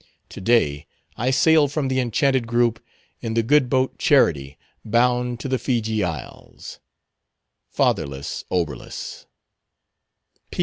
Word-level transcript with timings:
"To 0.29 0.41
day 0.41 0.87
I 1.15 1.29
sail 1.29 1.67
from 1.67 1.87
the 1.87 1.99
Enchanted 1.99 2.47
group 2.47 2.83
in 3.19 3.35
the 3.35 3.43
good 3.43 3.69
boat 3.69 3.99
Charity 3.99 4.57
bound 4.83 5.39
to 5.41 5.47
the 5.47 5.59
Feejee 5.59 6.03
Isles. 6.03 6.79
"FATHERLESS 7.69 8.45
OBERLUS. 8.49 9.27